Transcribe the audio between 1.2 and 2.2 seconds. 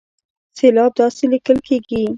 ليکل کېږي